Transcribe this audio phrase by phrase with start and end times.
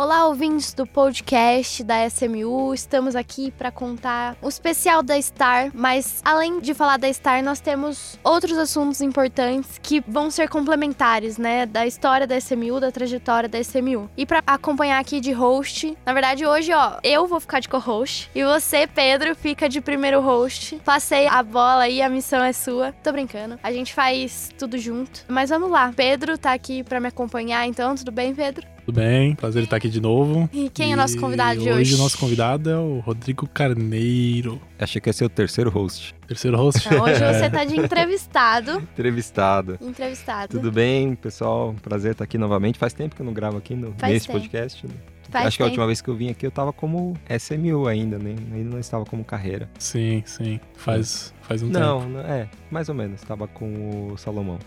[0.00, 2.72] Olá, ouvintes do podcast da SMU.
[2.72, 7.60] Estamos aqui para contar o especial da Star, mas além de falar da Star, nós
[7.60, 13.46] temos outros assuntos importantes que vão ser complementares, né, da história da SMU, da trajetória
[13.46, 14.08] da SMU.
[14.16, 18.30] E para acompanhar aqui de host, na verdade hoje, ó, eu vou ficar de co-host
[18.34, 20.80] e você, Pedro, fica de primeiro host.
[20.82, 22.94] Passei a bola aí, a missão é sua.
[23.02, 23.60] Tô brincando.
[23.62, 25.26] A gente faz tudo junto.
[25.28, 25.92] Mas vamos lá.
[25.94, 28.66] Pedro tá aqui para me acompanhar, então tudo bem, Pedro?
[28.90, 30.50] Tudo bem, prazer estar aqui de novo.
[30.52, 31.80] E quem é nosso convidado de hoje?
[31.80, 34.60] Hoje o nosso convidado é o Rodrigo Carneiro.
[34.76, 36.12] Achei que ia ser o terceiro host.
[36.26, 36.92] Terceiro host?
[36.92, 38.78] Não, hoje você tá de entrevistado.
[38.78, 39.78] Entrevistado.
[39.80, 40.48] Entrevistado.
[40.58, 41.72] Tudo bem, pessoal?
[41.80, 42.80] Prazer estar aqui novamente.
[42.80, 44.40] Faz tempo que eu não gravo aqui no, Faz nesse tempo.
[44.40, 44.84] podcast.
[44.84, 44.92] né?
[45.30, 45.70] Faz Acho que a tempo.
[45.74, 48.34] última vez que eu vim aqui eu tava como SMU ainda, né?
[48.52, 49.70] ainda não estava como carreira.
[49.78, 50.58] Sim, sim.
[50.74, 52.12] Faz, faz um não, tempo.
[52.14, 53.22] não, é, mais ou menos.
[53.22, 54.58] Estava com o Salomão.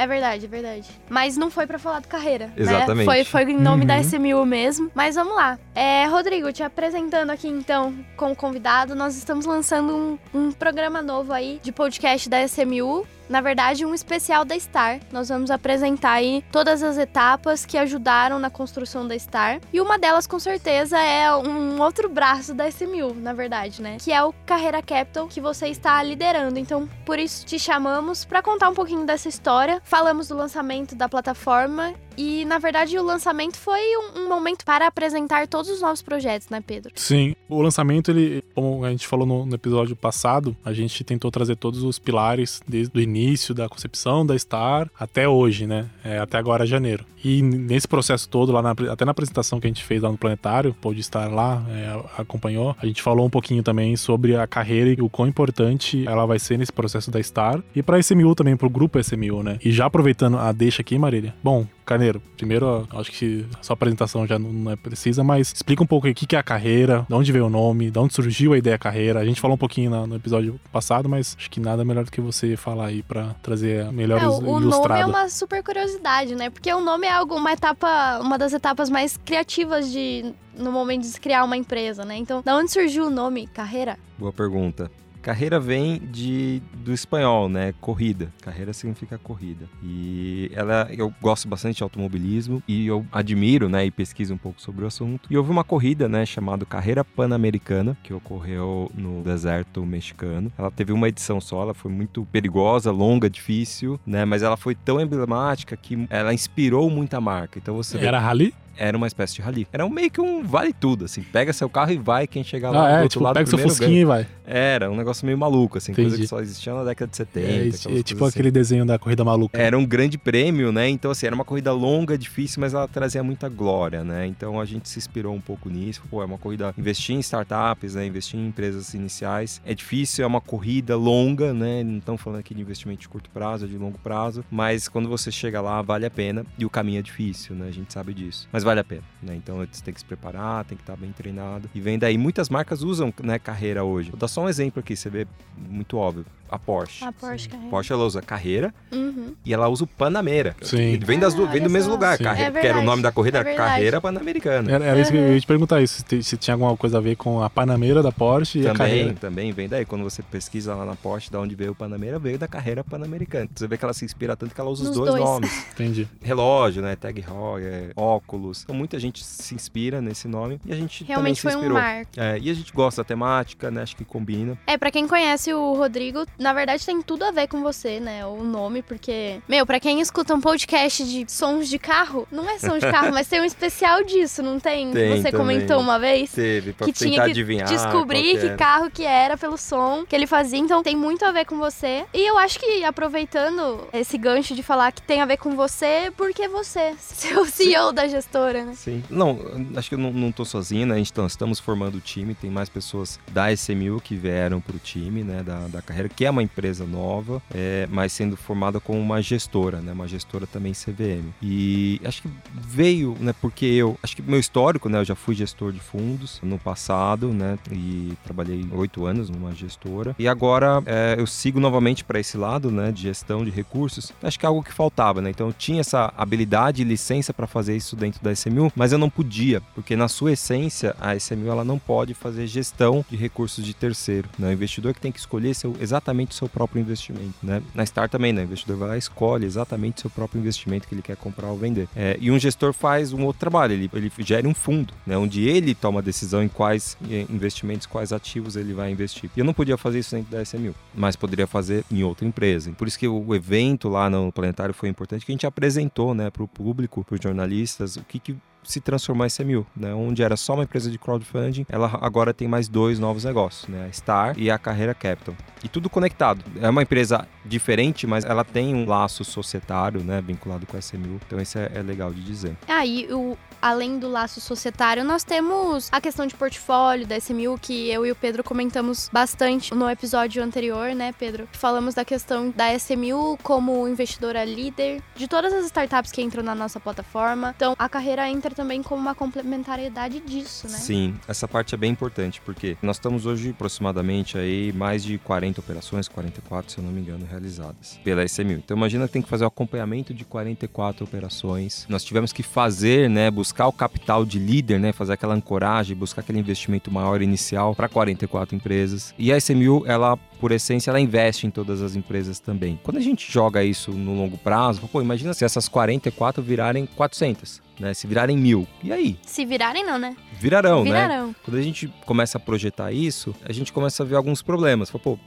[0.00, 0.88] É verdade, é verdade.
[1.10, 2.46] Mas não foi pra falar do carreira.
[2.46, 2.52] né?
[2.56, 3.04] Exatamente.
[3.04, 3.86] Foi, foi em nome Uhum.
[3.86, 4.90] da SMU mesmo.
[4.94, 5.58] Mas vamos lá.
[5.74, 11.32] É, Rodrigo, te apresentando aqui então como convidado, nós estamos lançando um, um programa novo
[11.34, 13.06] aí de podcast da SMU.
[13.30, 14.98] Na verdade, um especial da Star.
[15.12, 19.60] Nós vamos apresentar aí todas as etapas que ajudaram na construção da Star.
[19.72, 23.98] E uma delas, com certeza, é um outro braço da SMU, na verdade, né?
[24.00, 26.58] Que é o Carreira Capital, que você está liderando.
[26.58, 29.80] Então, por isso te chamamos para contar um pouquinho dessa história.
[29.84, 34.86] Falamos do lançamento da plataforma e, na verdade, o lançamento foi um, um momento para
[34.86, 36.92] apresentar todos os novos projetos, né, Pedro?
[36.94, 41.30] Sim, o lançamento, ele, como a gente falou no, no episódio passado, a gente tentou
[41.30, 45.88] trazer todos os pilares desde o início da concepção da Star até hoje, né?
[46.04, 47.06] É, até agora, janeiro.
[47.22, 50.16] E nesse processo todo, lá na- até na apresentação que a gente fez lá no
[50.18, 54.90] Planetário, pôde estar lá, é, acompanhou, a gente falou um pouquinho também sobre a carreira
[54.90, 58.56] e o quão importante ela vai ser nesse processo da Star e para SMU também,
[58.56, 59.58] pro grupo SMU, né?
[59.64, 61.34] E já aproveitando a deixa aqui, Marília.
[61.42, 65.86] Bom, Carneiro, primeiro, acho que a sua apresentação já não, é precisa, mas explica um
[65.86, 68.58] pouco o que é a carreira, de onde veio o nome, de onde surgiu a
[68.58, 69.18] ideia carreira.
[69.18, 72.20] A gente falou um pouquinho no episódio passado, mas acho que nada melhor do que
[72.20, 76.36] você falar aí pra trazer a melhor É, o, o nome é uma super curiosidade,
[76.36, 76.48] né?
[76.48, 81.02] Porque o nome é algo, uma etapa, uma das etapas mais criativas de no momento
[81.02, 82.16] de criar uma empresa, né?
[82.16, 83.98] Então, da onde surgiu o nome Carreira?
[84.18, 84.90] Boa pergunta.
[85.22, 87.74] Carreira vem de, do espanhol, né?
[87.80, 88.32] Corrida.
[88.40, 89.66] Carreira significa corrida.
[89.82, 93.84] E ela, eu gosto bastante de automobilismo e eu admiro, né?
[93.84, 95.28] E pesquiso um pouco sobre o assunto.
[95.30, 96.24] E houve uma corrida, né?
[96.24, 100.50] Chamada Carreira Pan-Americana, que ocorreu no deserto mexicano.
[100.56, 104.24] Ela teve uma edição só, ela foi muito perigosa, longa, difícil, né?
[104.24, 107.58] Mas ela foi tão emblemática que ela inspirou muita marca.
[107.58, 108.54] Então você vê Era rally?
[108.80, 109.68] Era uma espécie de rally.
[109.70, 111.22] Era um meio que um vale tudo, assim.
[111.22, 113.46] Pega seu carro e vai, quem chegar lá Ah, do é, outro tipo, lado pega
[113.46, 114.26] seu fusquinha e vai.
[114.46, 116.22] Era um negócio meio maluco, assim, coisa Entendi.
[116.22, 117.46] que só existia na década de 70.
[117.46, 118.32] É, é tipo assim.
[118.32, 119.56] aquele desenho da corrida maluca.
[119.56, 120.88] Era um grande prêmio, né?
[120.88, 124.26] Então, assim, era uma corrida longa, difícil, mas ela trazia muita glória, né?
[124.26, 126.02] Então a gente se inspirou um pouco nisso.
[126.10, 126.74] Pô, é uma corrida.
[126.76, 128.06] Investir em startups, né?
[128.06, 129.60] Investir em empresas iniciais.
[129.64, 131.84] É difícil, é uma corrida longa, né?
[131.84, 134.42] Não estamos falando aqui de investimento de curto prazo, de longo prazo.
[134.50, 136.44] Mas quando você chega lá, vale a pena.
[136.58, 137.68] E o caminho é difícil, né?
[137.68, 138.48] A gente sabe disso.
[138.50, 139.34] Mas vale a pena, né?
[139.34, 141.68] Então você tem que se preparar, tem que estar bem treinado.
[141.74, 142.16] E vem daí.
[142.16, 144.10] Muitas marcas usam, né, carreira hoje.
[144.10, 145.26] Vou dar só um exemplo aqui, você vê
[145.56, 146.24] muito óbvio.
[146.50, 147.04] A Porsche.
[147.04, 147.70] A Porsche Carreira.
[147.70, 149.34] Porsche ela usa carreira Uhum.
[149.44, 150.56] e ela usa o Panamera.
[150.62, 150.98] Sim.
[150.98, 151.94] Vem, das, vem do mesmo só.
[151.94, 152.24] lugar, Sim.
[152.24, 153.54] carreira, É porque era o nome da corrida, é.
[153.54, 154.70] Carreira Pan-Americana.
[154.70, 157.16] Era, era isso que eu ia te perguntar isso, se, tinha alguma coisa a ver
[157.16, 159.14] com a Panameira da Porsche e a Também, carreira.
[159.20, 159.84] também vem daí.
[159.84, 163.48] Quando você pesquisa lá na Porsche, da onde veio o Panamera, veio da carreira Pan-Americana.
[163.54, 165.22] Você vê que ela se inspira tanto que ela usa os Nos dois, dois.
[165.24, 165.66] nomes.
[165.72, 166.08] Entendi.
[166.20, 166.96] Relógio, né?
[166.96, 168.62] Tag Heuer, óculos.
[168.64, 171.70] Então muita gente se inspira nesse nome e a gente Realmente foi também se um
[171.70, 171.82] inspirou.
[171.82, 172.10] marco.
[172.16, 173.82] É, e a gente gosta da temática, né?
[173.82, 174.58] Acho que combina.
[174.66, 178.24] É, pra quem conhece o Rodrigo, na verdade tem tudo a ver com você, né?
[178.24, 179.40] O nome, porque.
[179.46, 183.10] Meu, pra quem escuta um podcast de sons de carro, não é som de carro,
[183.14, 184.90] mas tem um especial disso, não tem?
[184.90, 185.58] Tem você também.
[185.58, 186.32] comentou uma vez?
[186.32, 187.68] Teve, pra que tinha que adivinhar.
[187.68, 191.44] descobrir que carro que era pelo som que ele fazia, então tem muito a ver
[191.44, 192.04] com você.
[192.14, 196.10] E eu acho que aproveitando esse gancho de falar que tem a ver com você,
[196.16, 198.72] porque você, seu CEO da gestora, né?
[198.74, 199.02] Sim.
[199.10, 199.38] Não,
[199.76, 200.94] acho que eu não, não tô sozinho, né?
[200.94, 204.78] A gente tá- estamos formando o time, tem mais pessoas da SMU que vieram pro
[204.78, 205.42] time, né?
[205.42, 209.80] Da, da carreira, que é uma empresa nova, é, mas sendo formada como uma gestora,
[209.80, 209.92] né?
[209.92, 211.30] Uma gestora também CVM.
[211.42, 213.34] E acho que veio, né?
[213.40, 214.98] Porque eu, acho que meu histórico, né?
[214.98, 217.58] Eu já fui gestor de fundos no passado, né?
[217.70, 220.14] E trabalhei oito anos numa gestora.
[220.18, 222.92] E agora é, eu sigo novamente para esse lado, né?
[222.92, 224.12] De gestão de recursos.
[224.22, 225.30] Acho que é algo que faltava, né?
[225.30, 228.98] Então eu tinha essa habilidade e licença para fazer isso dentro da SMU, mas eu
[228.98, 233.64] não podia, porque na sua essência a SMU ela não pode fazer gestão de recursos
[233.64, 234.28] de terceiro.
[234.38, 234.48] Né?
[234.48, 237.62] O investidor que tem que escolher seu, exatamente exatamente o seu próprio investimento, né?
[237.74, 238.42] Na Star também, né?
[238.42, 241.48] O investidor vai lá e escolhe exatamente o seu próprio investimento que ele quer comprar
[241.48, 241.88] ou vender.
[241.96, 245.16] É, e um gestor faz um outro trabalho, ele, ele gera um fundo, né?
[245.16, 246.96] Onde ele toma a decisão em quais
[247.28, 249.30] investimentos, quais ativos ele vai investir.
[249.36, 252.72] E eu não podia fazer isso dentro da SMU, mas poderia fazer em outra empresa.
[252.72, 256.30] Por isso que o evento lá no Planetário foi importante, que a gente apresentou, né,
[256.30, 259.94] para o público, para os jornalistas, o que, que se transformou em SMU, né?
[259.94, 263.86] Onde era só uma empresa de crowdfunding, ela agora tem mais dois novos negócios, né?
[263.86, 265.34] A Star e a Carreira Capital.
[265.62, 266.44] E tudo conectado.
[266.60, 270.20] É uma empresa diferente, mas ela tem um laço societário, né?
[270.20, 271.20] Vinculado com a SMU.
[271.26, 272.56] Então isso é, é legal de dizer.
[272.68, 277.58] Aí, ah, o, além do laço societário, nós temos a questão de portfólio da SMU,
[277.60, 281.48] que eu e o Pedro comentamos bastante no episódio anterior, né, Pedro?
[281.52, 286.54] Falamos da questão da SMU como investidora líder de todas as startups que entram na
[286.54, 287.54] nossa plataforma.
[287.56, 290.78] Então, a carreira entra também como uma complementariedade disso, né?
[290.78, 295.60] Sim, essa parte é bem importante, porque nós estamos hoje aproximadamente aí mais de 40
[295.60, 298.52] operações, 44, se eu não me engano, realizadas pela SMU.
[298.52, 301.86] Então, imagina que tem que fazer o acompanhamento de 44 operações.
[301.88, 305.96] Nós tivemos que fazer, né, buscar buscar o capital de líder, né, fazer aquela ancoragem,
[305.96, 309.14] buscar aquele investimento maior inicial para 44 empresas.
[309.18, 312.80] E a SMU, ela por essência, ela investe em todas as empresas também.
[312.82, 317.60] Quando a gente joga isso no longo prazo, pô, imagina se essas 44 virarem 400.
[317.80, 318.68] Né, se virarem mil.
[318.84, 319.18] E aí?
[319.26, 320.14] Se virarem, não, né?
[320.38, 320.90] Virarão, né?
[320.90, 321.26] Virarão.
[321.28, 321.34] né?
[321.42, 324.90] Quando a gente começa a projetar isso, a gente começa a ver alguns problemas.
[324.90, 325.18] Pô,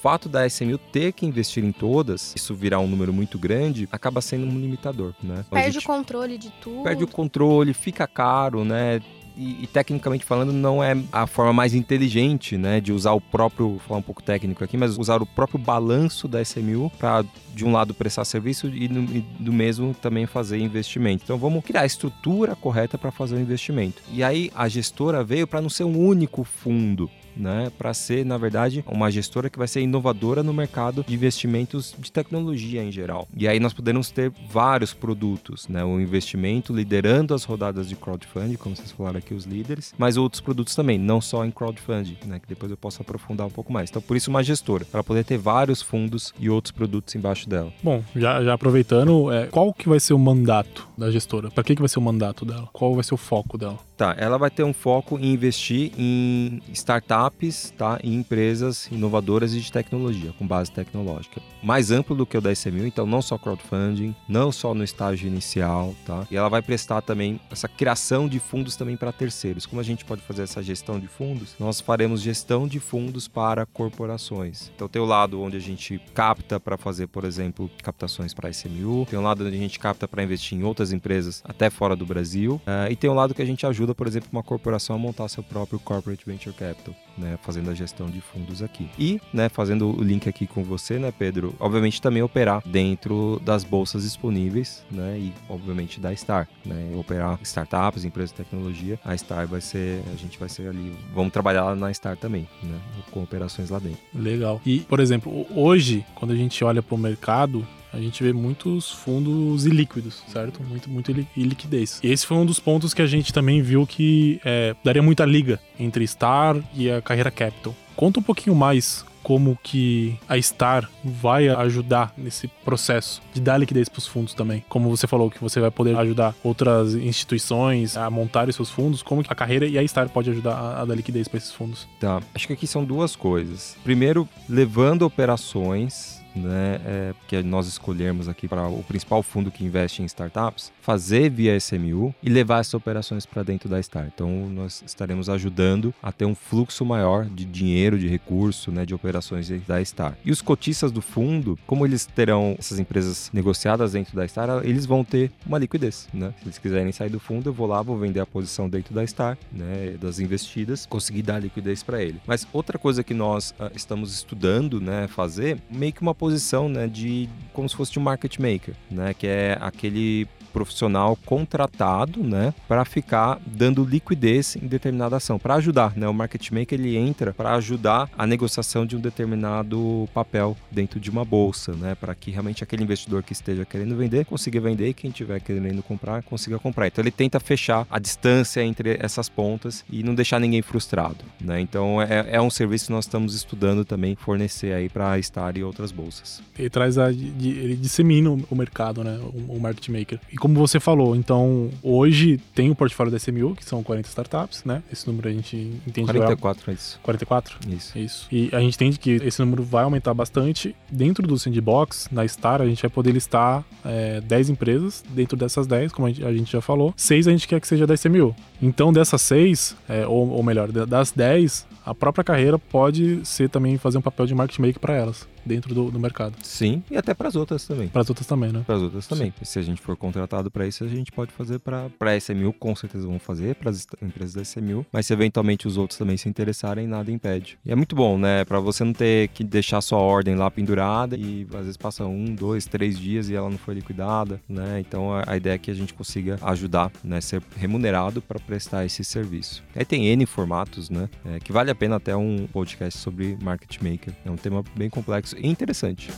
[0.00, 4.20] fato da SMU ter que investir em todas, isso virar um número muito grande, acaba
[4.20, 5.44] sendo um limitador, né?
[5.50, 6.82] Perde o controle de tudo.
[6.82, 9.00] Perde o controle, fica caro, né?
[9.40, 13.70] E, e, tecnicamente falando não é a forma mais inteligente, né, de usar o próprio,
[13.70, 17.64] vou falar um pouco técnico aqui, mas usar o próprio balanço da SMU para de
[17.64, 21.24] um lado prestar serviço e, e, do mesmo também fazer investimento.
[21.24, 24.02] Então vamos criar a estrutura correta para fazer o investimento.
[24.12, 28.36] E aí a gestora veio para não ser um único fundo, né, para ser, na
[28.36, 33.28] verdade, uma gestora que vai ser inovadora no mercado de investimentos de tecnologia em geral.
[33.36, 38.56] E aí nós podemos ter vários produtos, né, o investimento liderando as rodadas de crowdfunding,
[38.56, 42.38] como vocês falaram aqui, os líderes, mas outros produtos também, não só em crowdfunding, né,
[42.38, 43.90] que depois eu posso aprofundar um pouco mais.
[43.90, 47.72] Então, por isso, uma gestora, para poder ter vários fundos e outros produtos embaixo dela.
[47.82, 51.50] Bom, já, já aproveitando, é, qual que vai ser o mandato da gestora?
[51.50, 52.68] Para que, que vai ser o mandato dela?
[52.72, 53.78] Qual vai ser o foco dela?
[54.00, 59.60] Tá, ela vai ter um foco em investir em startups, tá, em empresas inovadoras e
[59.60, 61.42] de tecnologia, com base tecnológica.
[61.62, 65.28] Mais amplo do que o da SMU, então não só crowdfunding, não só no estágio
[65.28, 66.26] inicial, tá?
[66.30, 69.66] E ela vai prestar também essa criação de fundos também para terceiros.
[69.66, 71.54] Como a gente pode fazer essa gestão de fundos?
[71.60, 74.72] Nós faremos gestão de fundos para corporações.
[74.74, 79.04] Então tem o lado onde a gente capta para fazer, por exemplo, captações para SMU,
[79.10, 82.06] tem um lado onde a gente capta para investir em outras empresas até fora do
[82.06, 84.96] Brasil, uh, e tem um lado que a gente ajuda ajuda, por exemplo, uma corporação
[84.96, 88.88] a montar seu próprio corporate venture capital, né, fazendo a gestão de fundos aqui.
[88.98, 93.64] E, né, fazendo o link aqui com você, né, Pedro, obviamente também operar dentro das
[93.64, 98.98] bolsas disponíveis, né, e obviamente da Star, né, operar startups, empresas de tecnologia.
[99.04, 102.78] A Star vai ser, a gente vai ser ali, vamos trabalhar na Star também, né,
[103.10, 104.00] com operações lá dentro.
[104.14, 104.60] Legal.
[104.64, 108.90] E, por exemplo, hoje, quando a gente olha para o mercado, a gente vê muitos
[108.90, 110.62] fundos ilíquidos, certo?
[110.62, 112.00] Muito, muito iliquidez.
[112.02, 115.24] E esse foi um dos pontos que a gente também viu que é, daria muita
[115.24, 117.74] liga entre Star e a carreira Capital.
[117.96, 123.88] Conta um pouquinho mais como que a Star vai ajudar nesse processo de dar liquidez
[123.88, 124.64] para os fundos também.
[124.68, 129.22] Como você falou que você vai poder ajudar outras instituições a montarem seus fundos, como
[129.22, 131.86] que a carreira e a Star pode ajudar a dar liquidez para esses fundos?
[131.98, 133.76] Tá, acho que aqui são duas coisas.
[133.84, 140.02] Primeiro, levando operações né, é, que nós escolhermos aqui para o principal fundo que investe
[140.02, 144.10] em startups, fazer via SMU e levar essas operações para dentro da Star.
[144.12, 148.92] Então, nós estaremos ajudando a ter um fluxo maior de dinheiro, de recurso, né, de
[148.92, 150.18] operações da Star.
[150.24, 154.84] E os cotistas do fundo, como eles terão essas empresas negociadas dentro da Star, eles
[154.84, 156.08] vão ter uma liquidez.
[156.12, 156.34] Né?
[156.38, 159.06] Se eles quiserem sair do fundo, eu vou lá, vou vender a posição dentro da
[159.06, 162.20] Star, né, das investidas, conseguir dar liquidez para ele.
[162.26, 166.88] Mas outra coisa que nós uh, estamos estudando, né, fazer, meio que uma posição, né,
[166.88, 172.54] de como se fosse de um market maker, né, que é aquele profissional contratado, né,
[172.68, 176.08] para ficar dando liquidez em determinada ação, para ajudar, né?
[176.08, 181.10] O market maker ele entra para ajudar a negociação de um determinado papel dentro de
[181.10, 184.94] uma bolsa, né, para que realmente aquele investidor que esteja querendo vender consiga vender e
[184.94, 186.86] quem estiver querendo comprar consiga comprar.
[186.86, 191.60] Então ele tenta fechar a distância entre essas pontas e não deixar ninguém frustrado, né?
[191.60, 195.56] Então é, é um serviço que nós estamos estudando também fornecer aí para a Star
[195.56, 196.42] e outras bolsas.
[196.58, 200.20] Ele traz a, ele dissemina o mercado, né, o market maker.
[200.32, 204.64] E como você falou, então hoje tem o portfólio da SMU, que são 40 startups,
[204.64, 204.82] né?
[204.90, 205.56] Esse número a gente
[205.86, 206.98] entende 44 é isso.
[207.02, 207.58] 44?
[207.68, 207.98] Isso.
[207.98, 208.28] Isso.
[208.32, 210.74] E a gente entende que esse número vai aumentar bastante.
[210.90, 215.04] Dentro do Sandbox, na Star, a gente vai poder listar é, 10 empresas.
[215.10, 217.94] Dentro dessas 10, como a gente, já falou, 6 a gente quer que seja da
[217.94, 218.34] SMU.
[218.62, 223.78] Então, dessas 6, é, ou, ou melhor, das 10, a própria carreira pode ser também
[223.78, 226.34] fazer um papel de market maker para elas dentro do, do, mercado.
[226.42, 227.88] Sim, e até para as outras também.
[227.88, 228.62] Para as outras também, né?
[228.66, 229.32] Para as outras também.
[229.38, 229.44] Sim.
[229.44, 229.96] Se a gente for
[230.30, 233.70] contratado para isso, a gente pode fazer para a SMU, com certeza vão fazer, para
[233.70, 237.58] as empresas da SMU, mas se eventualmente os outros também se interessarem, nada impede.
[237.64, 238.44] E é muito bom, né?
[238.44, 242.34] Para você não ter que deixar sua ordem lá pendurada e às vezes passa um,
[242.34, 244.78] dois, três dias e ela não foi liquidada, né?
[244.80, 247.20] Então a, ideia é que a gente consiga ajudar, né?
[247.20, 249.64] Ser remunerado para prestar esse serviço.
[249.74, 251.08] Aí tem N formatos, né?
[251.24, 254.14] É, que vale a pena até um podcast sobre market maker.
[254.24, 256.10] É um tema bem complexo e interessante.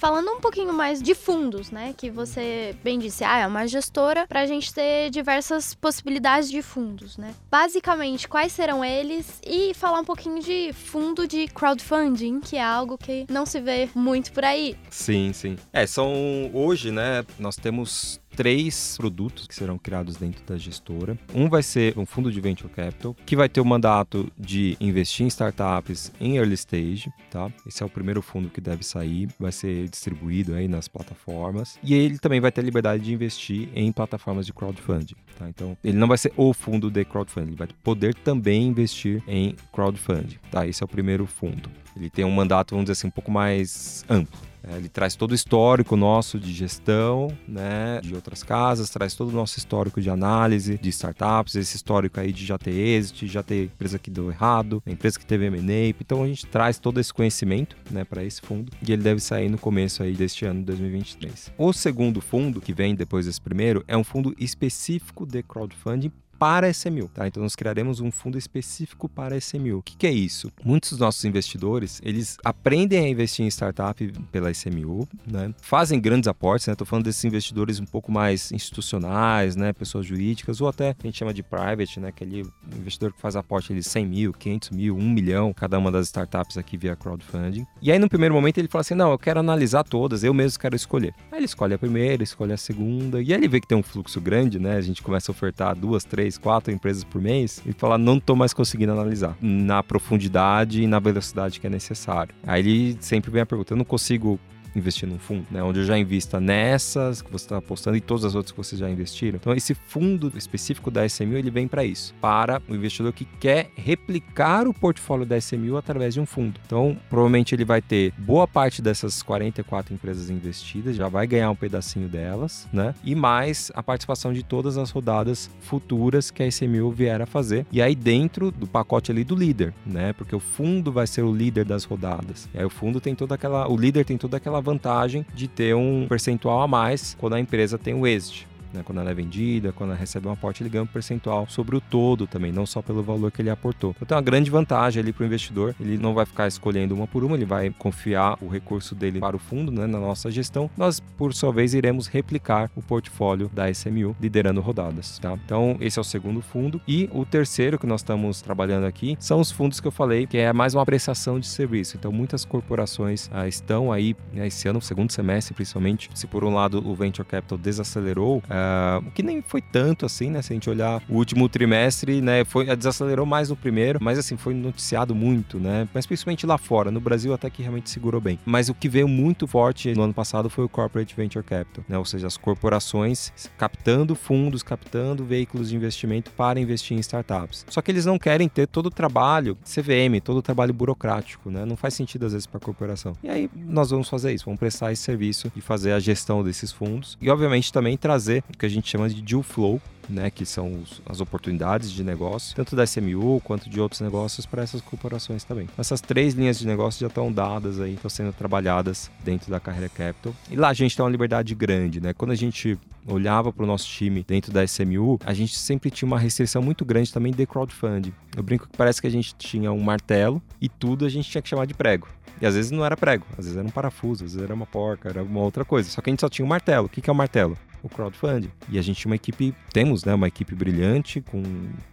[0.00, 1.92] Falando um pouquinho mais de fundos, né?
[1.94, 6.62] Que você bem disse, ah, é uma gestora para a gente ter diversas possibilidades de
[6.62, 7.34] fundos, né?
[7.50, 12.96] Basicamente, quais serão eles e falar um pouquinho de fundo de crowdfunding, que é algo
[12.96, 14.74] que não se vê muito por aí.
[14.88, 15.58] Sim, sim.
[15.70, 17.22] É, são hoje, né?
[17.38, 21.18] Nós temos três produtos que serão criados dentro da gestora.
[21.34, 25.24] Um vai ser um fundo de venture capital, que vai ter o mandato de investir
[25.24, 27.50] em startups em early stage, tá?
[27.66, 31.78] Esse é o primeiro fundo que deve sair, vai ser distribuído aí nas plataformas.
[31.82, 35.48] E ele também vai ter a liberdade de investir em plataformas de crowdfunding, tá?
[35.48, 39.54] Então, ele não vai ser o fundo de crowdfunding, ele vai poder também investir em
[39.72, 40.66] crowdfunding, tá?
[40.66, 41.70] Esse é o primeiro fundo.
[41.96, 44.49] Ele tem um mandato, vamos dizer assim, um pouco mais amplo.
[44.62, 49.28] É, ele traz todo o histórico nosso de gestão, né, de outras casas, traz todo
[49.28, 53.42] o nosso histórico de análise de startups, esse histórico aí de já ter êxito, já
[53.42, 55.88] ter empresa que deu errado, empresa que teve M&A.
[56.00, 59.48] Então a gente traz todo esse conhecimento, né, para esse fundo e ele deve sair
[59.48, 61.52] no começo aí deste ano 2023.
[61.56, 66.68] O segundo fundo que vem depois desse primeiro é um fundo específico de crowdfunding para
[66.68, 67.28] a SMU, tá?
[67.28, 69.76] Então nós criaremos um fundo específico para a SMU.
[69.76, 70.50] O que, que, é isso?
[70.64, 75.54] Muitos dos nossos investidores, eles aprendem a investir em startup pela SMU, né?
[75.60, 76.74] Fazem grandes aportes, né?
[76.74, 79.74] Tô falando desses investidores um pouco mais institucionais, né?
[79.74, 82.08] Pessoas jurídicas, ou até a gente chama de private, né?
[82.08, 86.06] Aquele investidor que faz aporte de 100 mil, 500 mil, 1 milhão, cada uma das
[86.06, 87.66] startups aqui via crowdfunding.
[87.82, 90.58] E aí no primeiro momento ele fala assim, não, eu quero analisar todas, eu mesmo
[90.58, 91.14] quero escolher.
[91.30, 93.82] Aí ele escolhe a primeira, escolhe a segunda, e aí ele vê que tem um
[93.82, 94.76] fluxo grande, né?
[94.76, 98.16] A gente começa a ofertar duas, três, três, quatro empresas por mês e falar, não
[98.16, 102.34] estou mais conseguindo analisar na profundidade e na velocidade que é necessário.
[102.46, 104.38] Aí ele sempre vem a pergunta, eu não consigo
[104.74, 105.62] investir num fundo, né?
[105.62, 108.78] Onde eu já invista nessas que você está apostando e todas as outras que vocês
[108.78, 109.36] já investiram.
[109.36, 113.70] Então, esse fundo específico da SMU, ele vem para isso, para o investidor que quer
[113.74, 116.60] replicar o portfólio da SMU através de um fundo.
[116.64, 121.56] Então, provavelmente ele vai ter boa parte dessas 44 empresas investidas, já vai ganhar um
[121.56, 122.94] pedacinho delas, né?
[123.04, 127.66] E mais a participação de todas as rodadas futuras que a SMU vier a fazer.
[127.70, 130.12] E aí dentro do pacote ali do líder, né?
[130.12, 132.48] Porque o fundo vai ser o líder das rodadas.
[132.54, 135.74] E aí o fundo tem toda aquela, o líder tem toda aquela vantagem de ter
[135.74, 138.82] um percentual a mais quando a empresa tem o exit né?
[138.84, 141.80] Quando ela é vendida, quando ela recebe um aporte, ele ganha um percentual sobre o
[141.80, 143.90] todo também, não só pelo valor que ele aportou.
[143.96, 147.06] Então tem uma grande vantagem ali para o investidor, ele não vai ficar escolhendo uma
[147.06, 149.86] por uma, ele vai confiar o recurso dele para o fundo, né?
[149.86, 150.70] na nossa gestão.
[150.76, 155.18] Nós, por sua vez, iremos replicar o portfólio da SMU, liderando rodadas.
[155.18, 155.38] Tá?
[155.44, 156.80] Então, esse é o segundo fundo.
[156.86, 160.38] E o terceiro que nós estamos trabalhando aqui são os fundos que eu falei, que
[160.38, 161.96] é mais uma prestação de serviço.
[161.96, 166.10] Então, muitas corporações ah, estão aí né, esse ano, segundo semestre principalmente.
[166.14, 170.06] Se por um lado o Venture Capital desacelerou, ah, Uh, o que nem foi tanto
[170.06, 170.42] assim, né?
[170.42, 172.44] Se a gente olhar o último trimestre, né?
[172.44, 175.88] Foi, desacelerou mais no primeiro, mas assim, foi noticiado muito, né?
[175.94, 176.90] Mas principalmente lá fora.
[176.90, 178.38] No Brasil até que realmente segurou bem.
[178.44, 181.98] Mas o que veio muito forte no ano passado foi o Corporate Venture Capital, né?
[181.98, 187.64] Ou seja, as corporações captando fundos, captando veículos de investimento para investir em startups.
[187.68, 191.64] Só que eles não querem ter todo o trabalho CVM, todo o trabalho burocrático, né?
[191.64, 193.14] Não faz sentido às vezes para a corporação.
[193.22, 196.72] E aí nós vamos fazer isso, vamos prestar esse serviço e fazer a gestão desses
[196.72, 199.80] fundos e obviamente também trazer que a gente chama de deal flow,
[200.10, 204.44] né, que são os, as oportunidades de negócio, tanto da SMU quanto de outros negócios
[204.44, 205.68] para essas corporações também.
[205.78, 209.88] Essas três linhas de negócio já estão dadas aí, estão sendo trabalhadas dentro da Carreira
[209.88, 210.34] Capital.
[210.50, 212.12] E lá a gente tem uma liberdade grande, né?
[212.12, 216.06] Quando a gente olhava para o nosso time dentro da SMU, a gente sempre tinha
[216.06, 218.12] uma restrição muito grande também de crowdfunding.
[218.36, 221.40] Eu brinco que parece que a gente tinha um martelo e tudo a gente tinha
[221.40, 222.08] que chamar de prego.
[222.40, 224.66] E às vezes não era prego, às vezes era um parafuso, às vezes era uma
[224.66, 225.90] porca, era uma outra coisa.
[225.90, 226.86] Só que a gente só tinha um martelo.
[226.86, 227.56] O que é o um martelo?
[227.82, 228.50] O crowdfunding.
[228.68, 231.42] E a gente uma equipe, temos né, uma equipe brilhante, com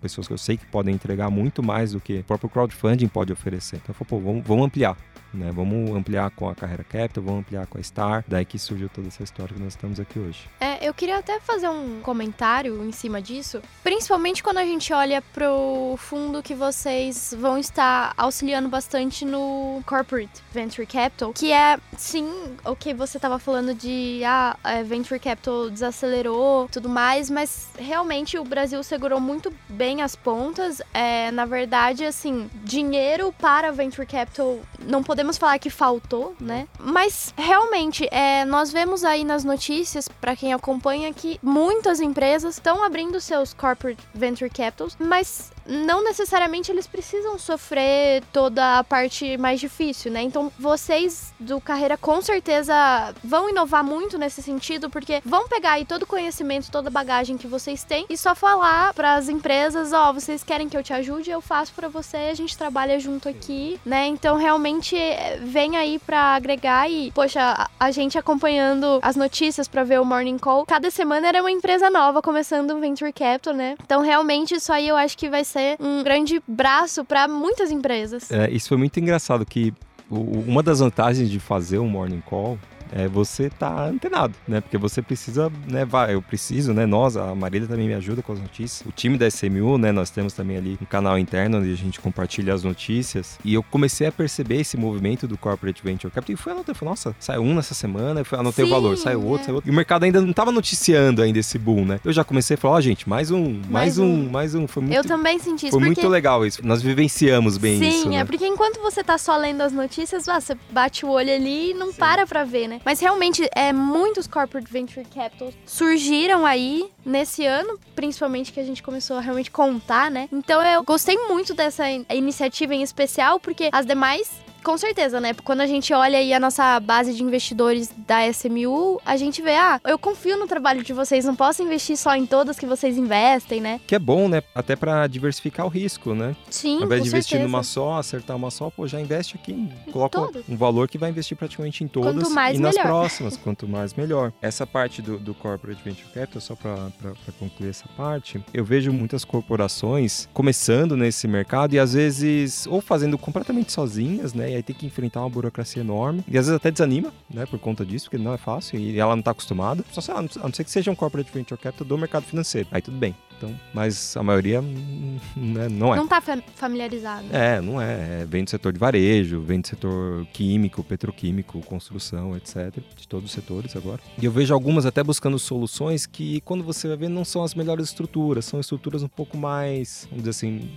[0.02, 3.32] pessoas que eu sei que podem entregar muito mais do que o próprio crowdfunding pode
[3.32, 3.78] oferecer.
[3.78, 4.98] Então, eu falei, pô, vamos, vamos ampliar
[5.38, 5.52] né?
[5.54, 8.24] Vamos ampliar com a Carreira Capital, vamos ampliar com a Star.
[8.28, 10.50] Daí que surgiu toda essa história que nós estamos aqui hoje.
[10.60, 15.22] É, eu queria até fazer um comentário em cima disso, principalmente quando a gente olha
[15.34, 22.28] pro fundo que vocês vão estar auxiliando bastante no Corporate Venture Capital, que é, sim,
[22.66, 28.38] o que você estava falando de ah, é, Venture Capital desacelerou, tudo mais, mas realmente
[28.38, 30.82] o Brasil segurou muito bem as pontas.
[30.94, 36.68] É, na verdade, assim, dinheiro para Venture Capital não podemos falar que faltou, né?
[36.80, 42.84] Mas realmente, é, nós vemos aí nas notícias, para quem acompanha, que muitas empresas estão
[42.84, 49.60] abrindo seus corporate venture capitals, mas não necessariamente eles precisam sofrer toda a parte mais
[49.60, 50.22] difícil, né?
[50.22, 55.86] Então, vocês do Carreira com certeza vão inovar muito nesse sentido, porque vão pegar aí
[55.86, 59.92] todo o conhecimento, toda a bagagem que vocês têm e só falar para as empresas,
[59.94, 63.00] ó, oh, vocês querem que eu te ajude, eu faço para você, a gente trabalha
[63.00, 64.08] junto aqui, né?
[64.08, 64.96] Então, realmente
[65.42, 70.38] vem aí para agregar e, poxa, a gente acompanhando as notícias para ver o Morning
[70.38, 73.76] Call, cada semana era uma empresa nova começando o Venture Capital, né?
[73.84, 77.72] Então, realmente isso aí eu acho que vai ser ser um grande braço para muitas
[77.72, 78.32] empresas.
[78.32, 79.74] É, isso foi muito engraçado que
[80.10, 82.58] uma das vantagens de fazer um morning call
[82.92, 84.62] é você tá antenado, né?
[84.62, 85.86] Porque você precisa, né?
[85.86, 86.86] Vai, eu preciso, né?
[86.86, 88.88] Nós, a Marília também me ajuda com as notícias.
[88.88, 89.92] O time da SMU, né?
[89.92, 93.38] Nós temos também ali um canal interno onde a gente compartilha as notícias.
[93.44, 96.78] E eu comecei a perceber esse movimento do Corporate Venture Capital e fui anotando.
[96.78, 99.46] Falei, nossa, saiu um nessa semana, eu anotei Sim, o valor, saiu outro, é.
[99.46, 99.70] saiu outro.
[99.70, 102.00] E o mercado ainda não tava noticiando ainda esse boom, né?
[102.04, 104.56] Eu já comecei a falar, ó, oh, gente, mais um, mais, mais um, um, mais
[104.56, 104.68] um.
[104.68, 105.78] Foi muito, eu também senti isso.
[105.78, 106.02] Foi porque...
[106.02, 106.66] muito legal isso.
[106.66, 108.04] Nós vivenciamos bem Sim, isso.
[108.04, 108.26] Sim, é né?
[108.26, 111.74] porque enquanto você tá só lendo as notícias, ah, você bate o olho ali e
[111.74, 111.98] não Sim.
[111.98, 112.77] para pra ver, né?
[112.86, 118.84] Mas realmente é, muitos corporate venture capital surgiram aí nesse ano, principalmente que a gente
[118.84, 120.28] começou a realmente contar, né?
[120.32, 124.32] Então eu gostei muito dessa iniciativa em especial, porque as demais
[124.68, 125.34] com certeza, né?
[125.46, 129.56] Quando a gente olha aí a nossa base de investidores da SMU, a gente vê,
[129.56, 132.98] ah, eu confio no trabalho de vocês, não posso investir só em todas que vocês
[132.98, 133.80] investem, né?
[133.88, 134.44] Que é bom, né?
[134.54, 136.36] Até para diversificar o risco, né?
[136.50, 137.50] Sim, Ao invés de investir certeza.
[137.50, 140.44] numa só, acertar uma só, pô, já investe aqui, coloca Todo.
[140.50, 142.88] um valor que vai investir praticamente em todas Quanto mais, e nas melhor.
[142.88, 143.38] próximas.
[143.38, 144.34] Quanto mais, melhor.
[144.42, 146.92] Essa parte do, do Corporate Venture Capital, só para
[147.40, 153.18] concluir essa parte, eu vejo muitas corporações começando nesse mercado e às vezes ou fazendo
[153.18, 154.57] completamente sozinhas, né?
[154.58, 156.24] Aí tem que enfrentar uma burocracia enorme.
[156.28, 159.16] E às vezes até desanima, né, por conta disso, porque não é fácil e ela
[159.16, 159.86] não está acostumada.
[159.92, 162.68] Só sei lá, a não ser que seja um corporate venture capital do mercado financeiro.
[162.72, 163.16] Aí tudo bem.
[163.38, 165.98] Então, mas a maioria né, não é.
[165.98, 166.22] Não está
[166.56, 167.28] familiarizado.
[167.32, 168.22] É, não é.
[168.22, 168.26] é.
[168.28, 172.74] Vem do setor de varejo, vem do setor químico, petroquímico, construção, etc.
[172.96, 174.00] De todos os setores agora.
[174.18, 177.54] E eu vejo algumas até buscando soluções que, quando você vai ver, não são as
[177.54, 178.46] melhores estruturas.
[178.46, 180.70] São estruturas um pouco mais, vamos dizer assim,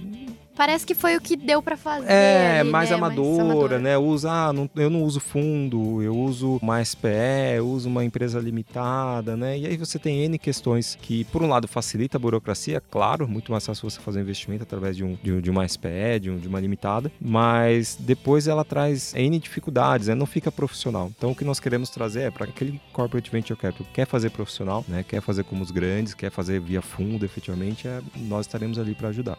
[0.61, 2.07] Parece que foi o que deu para fazer.
[2.07, 2.97] É, ali, mais, né?
[2.97, 3.97] amadora, mais amadora, né?
[3.97, 8.39] Usa, ah, não, eu não uso fundo, eu uso uma SPE, eu uso uma empresa
[8.39, 9.59] limitada, né?
[9.59, 12.50] E aí você tem N questões que, por um lado, facilita a burocracia,
[12.91, 16.21] claro, muito mais fácil você fazer um investimento através de, um, de, de uma SPE,
[16.21, 20.15] de, um, de uma limitada, mas depois ela traz N dificuldades, né?
[20.15, 21.11] Não fica profissional.
[21.17, 24.31] Então o que nós queremos trazer é para aquele corporate venture capital que quer fazer
[24.31, 25.05] profissional, né?
[25.07, 29.09] Quer fazer como os grandes, quer fazer via fundo, efetivamente, é, nós estaremos ali para
[29.09, 29.39] ajudar.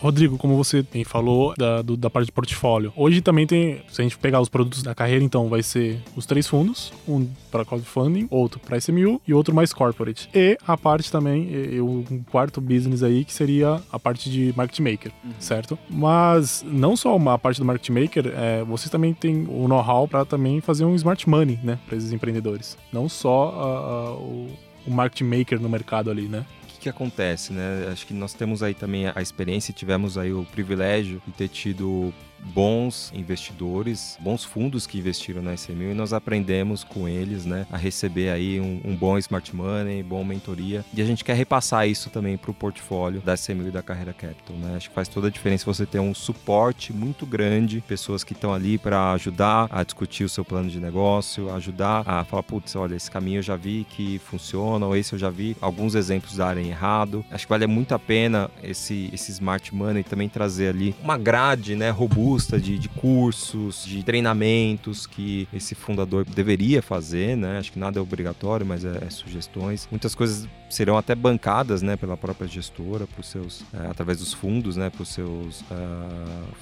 [0.00, 4.00] Rodrigo, como você bem falou da, do, da parte de portfólio, hoje também tem, se
[4.00, 7.64] a gente pegar os produtos da carreira, então vai ser os três fundos, um para
[7.66, 10.28] crowdfunding, outro para SMU e outro mais corporate.
[10.34, 11.48] E a parte também,
[11.82, 15.32] um quarto business aí, que seria a parte de market maker, uhum.
[15.38, 15.78] certo?
[15.88, 20.24] Mas não só uma parte do market maker, é, vocês também têm o know-how para
[20.24, 22.78] também fazer um smart money, né, para esses empreendedores.
[22.90, 24.48] Não só a, a, o,
[24.86, 26.46] o market maker no mercado ali, né?
[26.80, 27.88] Que acontece, né?
[27.92, 32.12] Acho que nós temos aí também a experiência, tivemos aí o privilégio de ter tido
[32.42, 37.76] bons investidores, bons fundos que investiram na SMU e nós aprendemos com eles, né, a
[37.76, 42.10] receber aí um, um bom smart money, bom mentoria e a gente quer repassar isso
[42.10, 44.76] também para o portfólio da SMU e da Carreira Capital, né?
[44.76, 48.52] Acho que faz toda a diferença você ter um suporte muito grande, pessoas que estão
[48.52, 52.94] ali para ajudar a discutir o seu plano de negócio, ajudar a falar, putz, olha,
[52.94, 56.68] esse caminho eu já vi que funciona, ou esse eu já vi alguns exemplos darem
[56.68, 57.24] errado.
[57.30, 61.76] Acho que vale muito a pena esse, esse smart money também trazer ali uma grade,
[61.76, 67.58] né, robusta robusta de, de cursos, de treinamentos que esse fundador deveria fazer, né?
[67.58, 69.88] Acho que nada é obrigatório, mas é, é sugestões.
[69.90, 74.76] Muitas coisas serão até bancadas, né, pela própria gestora, por seus, é, através dos fundos,
[74.76, 75.64] né, para os seus uh,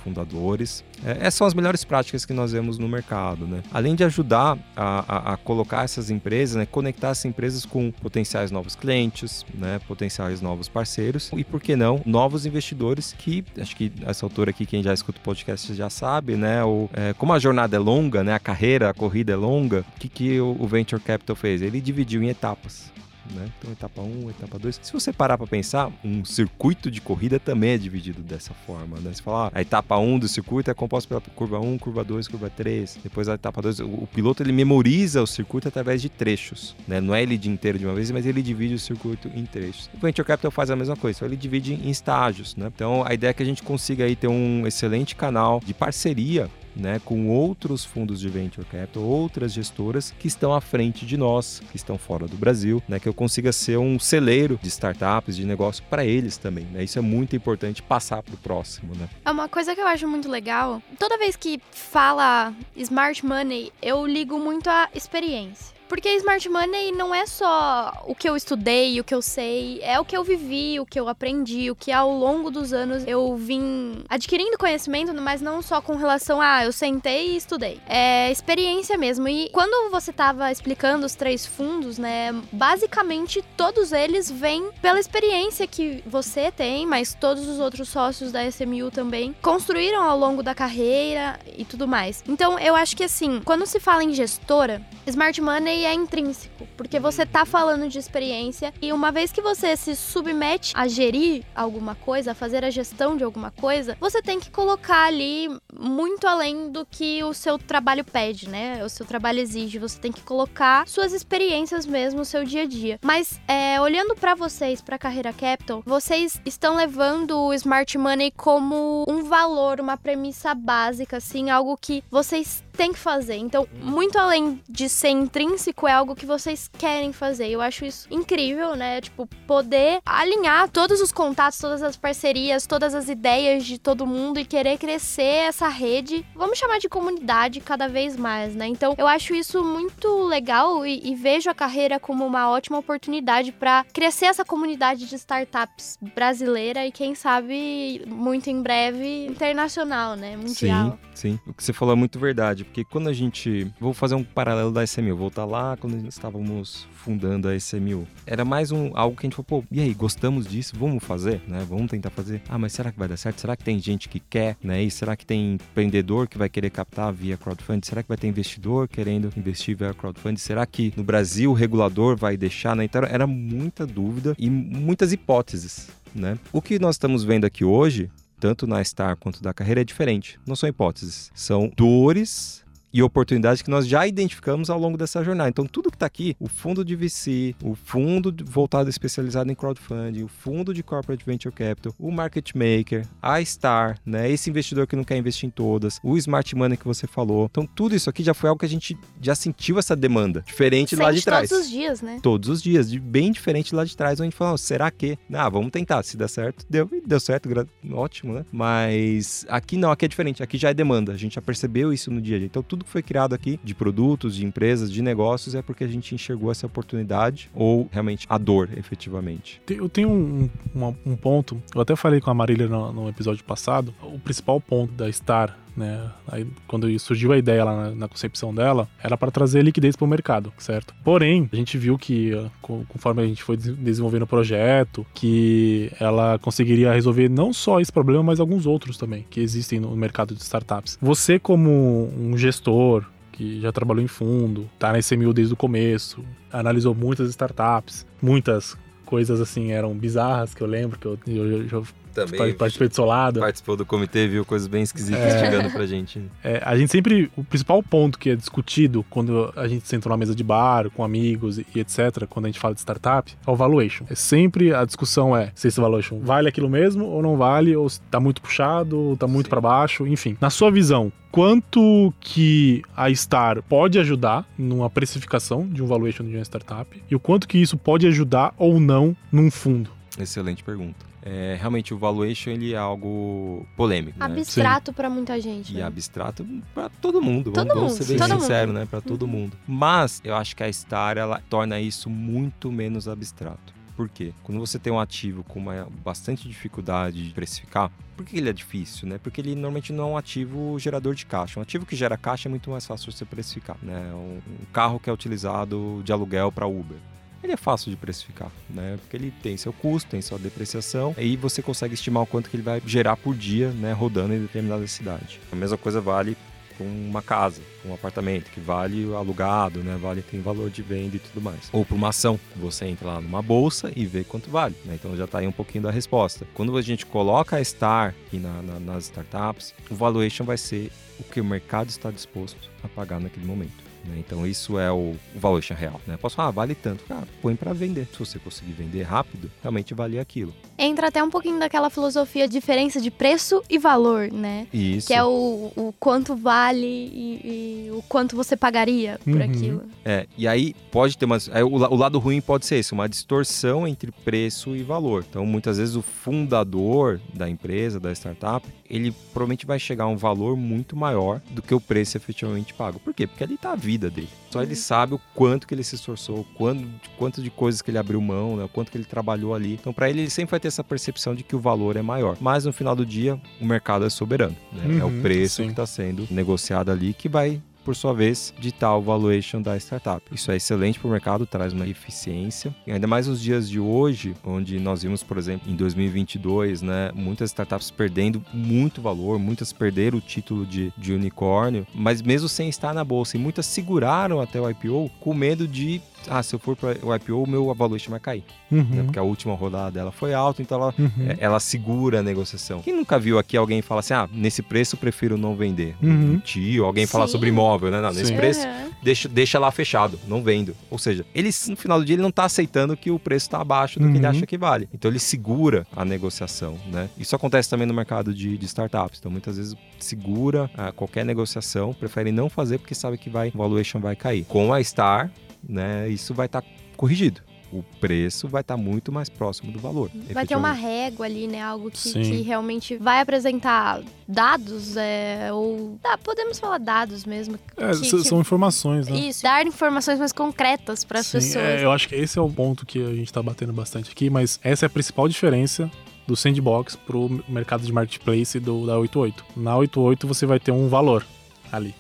[0.03, 0.83] fundadores.
[1.05, 3.63] É, essas são as melhores práticas que nós vemos no mercado, né?
[3.71, 8.51] Além de ajudar a, a, a colocar essas empresas, né, conectar essas empresas com potenciais
[8.51, 13.93] novos clientes, né, potenciais novos parceiros e, por que não, novos investidores que, acho que
[14.07, 17.39] essa altura aqui, quem já escuta o podcast já sabe, né, o, é, como a
[17.39, 20.67] jornada é longa, né, a carreira, a corrida é longa, o que, que o, o
[20.67, 21.63] Venture Capital fez?
[21.63, 22.93] Ele dividiu em etapas
[23.31, 23.49] né?
[23.59, 24.81] Então, etapa 1, etapa 2.
[24.83, 29.13] Se você parar para pensar, um circuito de corrida também é dividido dessa forma, né?
[29.13, 32.51] Você fala, a etapa 1 do circuito é composta pela curva 1, curva 2, curva
[32.51, 32.99] 3.
[33.03, 37.01] Depois a etapa 2, o, o piloto ele memoriza o circuito através de trechos, né?
[37.01, 39.91] Não é ele de inteiro de uma vez, mas ele divide o circuito em trechos.
[39.95, 42.71] O Venture Capital faz a mesma coisa, só ele divide em estágios, né?
[42.75, 46.51] Então, a ideia é que a gente consiga aí ter um excelente canal de parceria
[46.79, 51.61] né, com outros fundos de venture capital, outras gestoras que estão à frente de nós,
[51.71, 55.45] que estão fora do Brasil, né, que eu consiga ser um celeiro de startups, de
[55.45, 56.65] negócio para eles também.
[56.67, 56.85] Né?
[56.85, 58.95] Isso é muito importante passar para o próximo.
[58.95, 59.09] Né?
[59.25, 60.83] É uma coisa que eu acho muito legal.
[60.99, 65.78] Toda vez que fala smart money, eu ligo muito à experiência.
[65.89, 69.99] Porque smart money não é só o que eu estudei, o que eu sei, é
[69.99, 73.35] o que eu vivi, o que eu aprendi, o que ao longo dos anos eu
[73.37, 77.81] vim adquirindo conhecimento, mas não só com relação a eu sentei e estudei.
[77.87, 79.29] É experiência mesmo.
[79.29, 85.67] E quando você tava explicando os três fundos, né, basicamente todos eles vêm pela experiência
[85.67, 90.55] que você tem, mas todos os outros sócios da SMU também construíram ao longo da
[90.55, 92.23] carreira e tudo mais.
[92.29, 96.99] Então, eu acho que assim, quando se fala em gestora, smart money é intrínseco, porque
[96.99, 101.95] você tá falando de experiência e uma vez que você se submete a gerir alguma
[101.95, 106.71] coisa, a fazer a gestão de alguma coisa, você tem que colocar ali muito além
[106.71, 108.85] do que o seu trabalho pede, né?
[108.85, 109.79] O seu trabalho exige.
[109.79, 112.99] Você tem que colocar suas experiências mesmo, o seu dia a dia.
[113.03, 119.05] Mas é, olhando para vocês, para Carreira Capital, vocês estão levando o Smart Money como
[119.09, 123.35] um valor, uma premissa básica, assim, algo que vocês têm que fazer.
[123.35, 127.49] Então, muito além de ser intrínseco, é algo que vocês querem fazer.
[127.49, 129.01] Eu acho isso incrível, né?
[129.01, 134.39] Tipo, poder alinhar todos os contatos, todas as parcerias, todas as ideias de todo mundo
[134.39, 138.69] e querer crescer essa rede, vamos chamar de comunidade cada vez mais, né?
[138.69, 143.51] Então, eu acho isso muito legal e, e vejo a carreira como uma ótima oportunidade
[143.51, 150.37] para crescer essa comunidade de startups brasileira e quem sabe muito em breve internacional, né?
[150.37, 150.97] Mundial.
[151.13, 151.41] Sim, sim.
[151.45, 153.71] O que você falou é muito verdade, porque quando a gente.
[153.81, 158.07] Vou fazer um paralelo da SMU, voltar lá quando estávamos fundando a SMU.
[158.27, 160.75] Era mais um algo que a gente falou, pô, e aí, gostamos disso?
[160.79, 161.67] Vamos fazer, né?
[161.69, 162.43] Vamos tentar fazer.
[162.49, 163.41] Ah, mas será que vai dar certo?
[163.41, 164.83] Será que tem gente que quer, né?
[164.83, 167.81] E será que tem empreendedor que vai querer captar via crowdfunding?
[167.85, 170.37] Será que vai ter investidor querendo investir via crowdfunding?
[170.37, 172.85] Será que no Brasil o regulador vai deixar, né?
[172.85, 176.39] Então era muita dúvida e muitas hipóteses, né?
[176.53, 180.39] O que nós estamos vendo aqui hoje tanto na Star quanto da carreira, é diferente.
[180.47, 185.51] Não são hipóteses, são dores e oportunidades que nós já identificamos ao longo dessa jornada.
[185.51, 190.23] Então, tudo que está aqui, o fundo de VC, o fundo voltado especializado em crowdfunding,
[190.23, 194.97] o fundo de corporate venture capital, o market maker, a Star, né, esse investidor que
[194.97, 197.49] não quer investir em todas, o smart money que você falou.
[197.51, 200.91] Então, tudo isso aqui já foi algo que a gente já sentiu essa demanda, diferente
[200.91, 201.49] Sente lá de trás.
[201.49, 202.19] Todos os dias, né?
[202.23, 205.19] Todos os dias, de bem diferente lá de trás, onde a gente falou, será que?
[205.33, 207.49] Ah, vamos tentar, se der certo, deu, deu certo,
[207.93, 208.45] ótimo, né?
[208.51, 212.11] Mas aqui não, aqui é diferente, aqui já é demanda, a gente já percebeu isso
[212.11, 212.47] no dia a dia.
[212.47, 215.89] Então, tudo que foi criado aqui, de produtos, de empresas, de negócios, é porque a
[215.89, 219.61] gente enxergou essa oportunidade ou realmente a dor, efetivamente.
[219.69, 223.45] Eu tenho um, um, um ponto, eu até falei com a Marília no, no episódio
[223.45, 226.11] passado, o principal ponto da Star né?
[226.27, 230.05] Aí, quando surgiu a ideia lá na, na concepção dela, era para trazer liquidez para
[230.05, 230.95] o mercado, certo?
[231.05, 236.93] Porém, a gente viu que conforme a gente foi desenvolvendo o projeto, que ela conseguiria
[236.93, 240.99] resolver não só esse problema, mas alguns outros também que existem no mercado de startups.
[241.01, 246.25] Você como um gestor, que já trabalhou em fundo, tá na SMU desde o começo,
[246.53, 251.87] analisou muitas startups, muitas coisas assim eram bizarras que eu lembro que eu, eu, eu
[252.27, 252.55] também.
[252.55, 253.41] Participei do Solado.
[253.41, 256.23] Participou do comitê, viu coisas bem esquisitas é, chegando pra gente.
[256.43, 257.31] É, a gente sempre.
[257.37, 261.05] O principal ponto que é discutido quando a gente senta numa mesa de bar, com
[261.05, 264.05] amigos e, e etc., quando a gente fala de startup, é o valuation.
[264.11, 267.89] É sempre a discussão é se esse valuation vale aquilo mesmo ou não vale, ou
[267.89, 270.37] se tá muito puxado, ou tá muito para baixo, enfim.
[270.41, 276.37] Na sua visão, quanto que a Star pode ajudar numa precificação de um valuation de
[276.37, 279.98] uma startup e o quanto que isso pode ajudar ou não num fundo?
[280.19, 281.07] Excelente pergunta.
[281.23, 284.25] é, realmente o valuation ele é algo polêmico, né?
[284.27, 285.73] Abstrato para muita gente.
[285.73, 285.83] E né?
[285.83, 287.51] abstrato para todo mundo.
[287.53, 288.79] Todo vamos, mundo, vamos ser bem todo sincero, mundo.
[288.81, 288.87] né?
[288.87, 289.29] Para todo Uhum.
[289.29, 289.57] mundo.
[289.67, 293.77] Mas eu acho que a Star ela torna isso muito menos abstrato.
[293.97, 294.33] Por quê?
[294.45, 298.53] Quando você tem um ativo com uma bastante dificuldade de precificar, por que ele é
[298.53, 299.19] difícil, né?
[299.21, 301.59] Porque ele normalmente não é um ativo gerador de caixa.
[301.59, 304.11] Um ativo que gera caixa é muito mais fácil você precificar, né?
[304.15, 306.97] Um, um carro que é utilizado de aluguel para Uber.
[307.43, 308.97] Ele é fácil de precificar, né?
[309.01, 312.57] Porque ele tem seu custo, tem sua depreciação, e você consegue estimar o quanto que
[312.57, 315.41] ele vai gerar por dia, né, rodando em determinada cidade.
[315.53, 316.37] A mesma coisa vale
[316.77, 319.97] com uma casa, um apartamento, que vale alugado, né?
[320.01, 321.69] Vale, tem valor de venda e tudo mais.
[321.73, 324.95] Ou para uma ação, você entra lá numa bolsa e vê quanto vale, né?
[324.95, 326.47] Então já está aí um pouquinho da resposta.
[326.55, 330.93] Quando a gente coloca a Star aqui na- na- nas startups, o valuation vai ser
[331.19, 333.88] o que o mercado está disposto a pagar naquele momento.
[334.09, 334.17] Né?
[334.19, 336.01] Então isso é o, o valuation real.
[336.07, 336.17] Né?
[336.17, 337.05] Posso falar, ah, vale tanto.
[337.05, 338.09] Cara, põe para vender.
[338.13, 340.53] Se você conseguir vender rápido, realmente vale aquilo.
[340.79, 344.67] Entra até um pouquinho daquela filosofia diferença de preço e valor, né?
[344.73, 345.09] Isso.
[345.09, 349.43] Que é o, o quanto vale e, e o quanto você pagaria por Uhum.
[349.43, 349.83] aquilo.
[350.05, 351.49] É, e aí pode ter umas.
[351.53, 355.25] aí o, o lado ruim pode ser esse, uma distorção entre preço e valor.
[355.29, 360.17] Então, muitas vezes, o fundador da empresa, da startup, ele provavelmente vai chegar a um
[360.17, 362.99] valor muito maior do que o preço efetivamente pago.
[362.99, 363.27] Por quê?
[363.27, 364.29] Porque ali tá a vida dele.
[364.51, 366.87] Só ele sabe o quanto que ele se esforçou, o quanto,
[367.19, 368.65] quanto de coisas que ele abriu mão, né?
[368.65, 369.75] o quanto que ele trabalhou ali.
[369.75, 372.37] Então, para ele, ele sempre vai ter essa percepção de que o valor é maior.
[372.41, 374.57] Mas no final do dia, o mercado é soberano.
[374.73, 374.99] né?
[375.01, 375.65] é o Uhum, preço sim.
[375.65, 380.23] que está sendo negociado ali que vai por sua vez, ditar o valuation da startup.
[380.31, 382.75] Isso é excelente para o mercado, traz uma eficiência.
[382.87, 387.11] E ainda mais nos dias de hoje, onde nós vimos, por exemplo, em 2022, né,
[387.15, 392.69] muitas startups perdendo muito valor, muitas perderam o título de, de unicórnio, mas mesmo sem
[392.69, 396.59] estar na bolsa, e muitas seguraram até o IPO com medo de, ah, se eu
[396.59, 399.05] for para o IPO, o meu valuation vai cair, né, Uhum.
[399.07, 401.11] porque a última rodada dela foi alta, então ela Uhum.
[401.29, 402.81] é, ela segura a negociação.
[402.83, 405.95] Quem nunca viu aqui alguém falar assim, ah, nesse preço eu prefiro não vender?
[406.03, 406.35] Uhum.
[406.35, 407.33] Um tio, alguém falar Sim.
[407.33, 408.01] sobre imóvel, né?
[408.01, 408.37] Não, nesse Sim.
[408.37, 408.67] preço,
[409.03, 410.75] deixa, deixa lá fechado, não vendo.
[410.91, 413.61] Ou seja, ele, no final do dia, ele não tá aceitando que o preço está
[413.61, 414.31] abaixo do que ele Uhum.
[414.31, 414.89] acha que vale.
[414.93, 417.09] Então ele segura a negociação, né?
[417.19, 419.19] Isso acontece também no mercado de, de startups.
[419.19, 423.59] Então muitas vezes segura ah, qualquer negociação, prefere não fazer porque sabe que vai, o
[423.59, 424.45] valuation vai cair.
[424.45, 425.31] Com a Star,
[425.67, 426.63] né, isso vai estar
[426.97, 427.41] corrigido.
[427.71, 430.11] O preço vai estar muito mais próximo do valor.
[430.33, 431.61] Vai ter uma régua ali, né?
[431.61, 435.99] Algo que, que realmente vai apresentar dados, é, ou.
[436.03, 437.59] Ah, podemos falar dados mesmo.
[437.77, 439.19] É, que- que- São informações, né?
[439.19, 441.57] Isso, dar informações mais concretas para as pessoas.
[441.57, 444.31] é, eu acho que esse é o ponto que a gente tá batendo bastante aqui,
[444.31, 445.91] mas essa é a principal diferença
[446.27, 449.45] do sandbox pro mercado de marketplace do, da 88.
[449.55, 451.23] Na 88 você vai ter um valor
[451.71, 451.95] ali.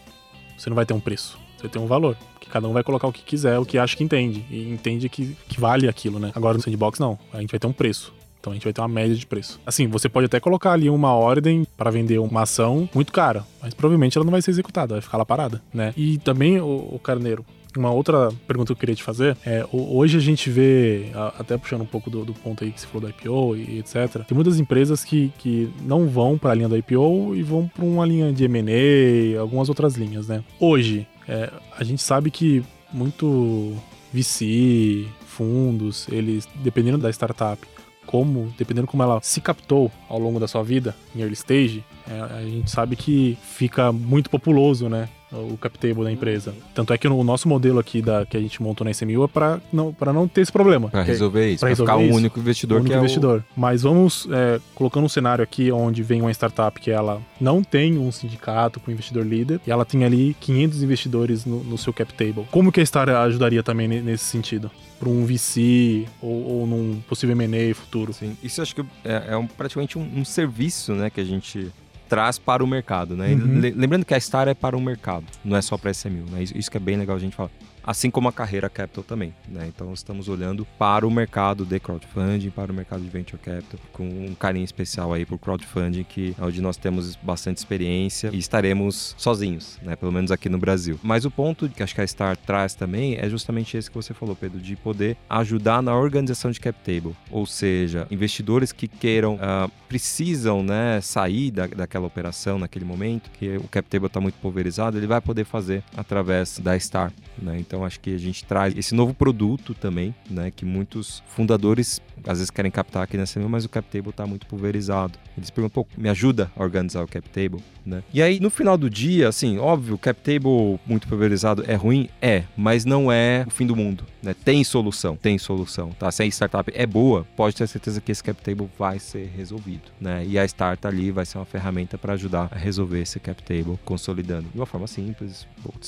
[0.57, 1.38] Você não vai ter um preço.
[1.57, 2.16] Você vai ter um valor.
[2.51, 4.45] Cada um vai colocar o que quiser, o que acha que entende.
[4.51, 6.33] E entende que, que vale aquilo, né?
[6.35, 7.19] Agora no sandbox não.
[7.33, 8.13] A gente vai ter um preço.
[8.41, 9.61] Então a gente vai ter uma média de preço.
[9.67, 13.75] Assim, você pode até colocar ali uma ordem para vender uma ação muito cara, mas
[13.75, 15.93] provavelmente ela não vai ser executada, vai ficar lá parada, né?
[15.97, 17.45] E também, o, o Carneiro,
[17.77, 21.07] uma outra pergunta que eu queria te fazer é: ho- hoje a gente vê,
[21.37, 24.25] até puxando um pouco do, do ponto aí que você falou da IPO e etc.,
[24.27, 27.85] tem muitas empresas que, que não vão para a linha da IPO e vão para
[27.85, 30.43] uma linha de MA, algumas outras linhas, né?
[30.61, 33.77] Hoje, é, a gente sabe que muito
[34.12, 37.61] VC, fundos, eles, dependendo da startup,
[38.07, 42.21] como, dependendo como ela se captou ao longo da sua vida em early stage, é,
[42.21, 45.09] a gente sabe que fica muito populoso, né?
[45.31, 46.55] O cap table da empresa.
[46.75, 49.29] Tanto é que o nosso modelo aqui da, que a gente montou na SMU é
[49.29, 50.88] para não, pra não ter esse problema.
[50.91, 53.45] Que- resolver isso, pra, ficar um isso, único investidor único que é o- investidor.
[53.57, 57.99] Mas vamos é, colocando um cenário aqui onde vem uma startup que ela não tem
[57.99, 62.12] um sindicato com investidor líder e ela tem ali 500 investidores no, no seu cap
[62.14, 62.47] table.
[62.51, 64.71] Como que a Star ajudaria também ne- nesse sentido?
[64.99, 68.12] Para um VC ou, ou num possível M&A futuro?
[68.12, 71.69] Sim, isso acho que é, é um- praticamente um, um serviço, né, que a gente
[72.09, 73.29] traz para o mercado, né?
[73.35, 73.61] Uhum.
[73.61, 76.42] le- lembrando que a Star é para o mercado, não é só para SMU, né?
[76.42, 77.51] Isso que é bem legal a gente falar.
[77.88, 79.66] Assim como a carreira capital também, né?
[79.66, 84.07] Então estamos olhando para o mercado de crowdfunding, para o mercado de venture capital, com
[84.07, 89.14] um carinho especial aí por crowdfunding, que é onde nós temos bastante experiência e estaremos
[89.16, 89.96] sozinhos, né?
[89.96, 91.01] Pelo menos aqui no Brasil.
[91.03, 94.12] Mas o ponto que acho que a Star traz também é justamente esse que você
[94.12, 99.38] falou, Pedro, de poder ajudar na organização de cap table, ou seja, investidores que queiram
[99.40, 104.35] ah, precisam, né, sair da, daquela operação naquele momento, que o cap table está muito
[104.35, 107.57] pulverizado, ele vai poder fazer através da Star, né?
[107.59, 110.51] Então Então acho que a gente traz esse novo produto também, né?
[110.51, 114.47] Que muitos fundadores às vezes querem captar aqui nessa mas o cap table está muito
[114.47, 115.19] pulverizado.
[115.37, 118.03] Eles perguntam, pô, me ajuda a organizar o cap table, né?
[118.12, 122.09] E aí, no final do dia, assim, óbvio, o cap table muito pulverizado é ruim?
[122.21, 124.35] É, mas não é o fim do mundo, né?
[124.35, 126.11] Tem solução, tem solução, tá?
[126.11, 129.91] Se a startup é boa, pode ter certeza que esse cap table vai ser resolvido,
[130.01, 130.25] né?
[130.27, 133.79] E a Start ali vai ser uma ferramenta para ajudar a resolver esse cap table,
[133.85, 135.47] consolidando de uma forma simples,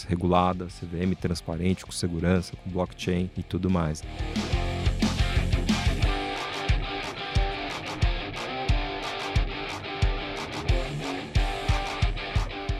[0.09, 4.03] regulada, CVM transparente, com segurança, com blockchain e tudo mais.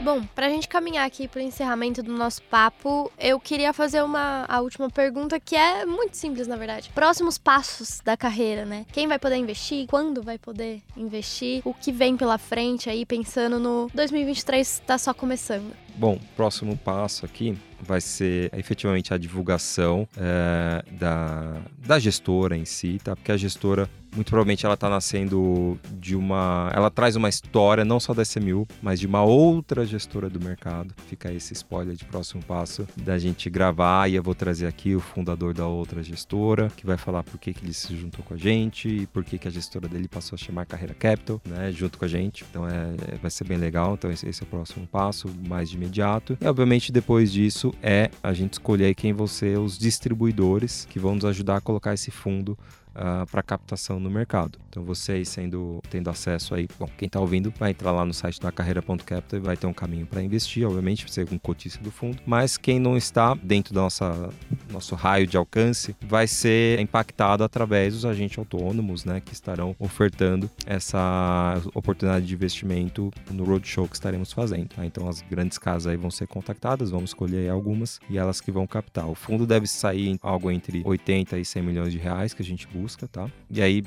[0.03, 4.01] Bom, para a gente caminhar aqui para o encerramento do nosso papo, eu queria fazer
[4.01, 6.89] uma a última pergunta que é muito simples, na verdade.
[6.93, 8.85] Próximos passos da carreira, né?
[8.91, 9.85] Quem vai poder investir?
[9.87, 11.61] Quando vai poder investir?
[11.63, 15.71] O que vem pela frente aí, pensando no 2023 está só começando?
[15.95, 22.99] Bom, próximo passo aqui vai ser efetivamente a divulgação é, da, da gestora em si,
[23.03, 23.15] tá?
[23.15, 26.69] Porque a gestora muito provavelmente ela está nascendo de uma.
[26.73, 30.93] Ela traz uma história não só da SMU, mas de uma outra gestora do mercado.
[31.07, 34.99] Fica esse spoiler de próximo passo da gente gravar e eu vou trazer aqui o
[34.99, 38.37] fundador da outra gestora, que vai falar por que, que ele se juntou com a
[38.37, 41.71] gente e por que, que a gestora dele passou a chamar Carreira Capital, né?
[41.71, 42.43] Junto com a gente.
[42.49, 43.93] Então é, vai ser bem legal.
[43.93, 46.37] Então esse, esse é o próximo passo, mais de imediato.
[46.41, 51.15] E obviamente depois disso é a gente escolher quem vão ser os distribuidores que vão
[51.15, 52.57] nos ajudar a colocar esse fundo
[52.95, 54.59] uh, para captação no mercado.
[54.69, 58.39] Então vocês sendo tendo acesso aí, bom, quem está ouvindo vai entrar lá no site
[58.39, 62.21] da carreira.capital e vai ter um caminho para investir, obviamente, ser um cotista do fundo,
[62.25, 64.29] mas quem não está dentro do nossa,
[64.69, 70.49] nosso raio de alcance vai ser impactado através dos agentes autônomos, né, que estarão ofertando
[70.65, 74.69] essa oportunidade de investimento no roadshow que estaremos fazendo.
[74.69, 74.85] Tá?
[74.85, 78.65] Então as grandes casas aí vão ser contactadas, vamos escolher algumas e elas que vão
[78.65, 79.07] captar.
[79.07, 82.67] O fundo deve sair algo entre 80 e 100 milhões de reais que a gente
[82.81, 83.29] busca, tá?
[83.49, 83.83] E aí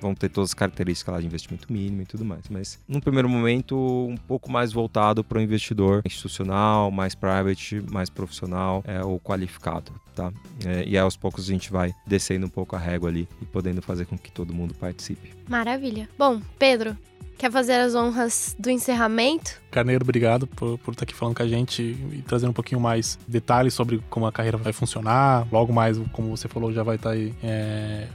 [0.00, 2.44] vão ter todas as características lá de investimento mínimo e tudo mais.
[2.48, 8.10] Mas, num primeiro momento, um pouco mais voltado para o investidor institucional, mais private, mais
[8.10, 10.32] profissional é, ou qualificado, tá?
[10.64, 13.80] É, e aos poucos a gente vai descendo um pouco a régua ali e podendo
[13.80, 15.32] fazer com que todo mundo participe.
[15.48, 16.08] Maravilha.
[16.18, 16.96] Bom, Pedro,
[17.36, 19.60] Quer fazer as honras do encerramento?
[19.68, 23.18] Carneiro, obrigado por, por estar aqui falando com a gente e trazendo um pouquinho mais
[23.26, 25.44] detalhes sobre como a carreira vai funcionar.
[25.50, 28.06] Logo mais, como você falou, já vai estar aí é,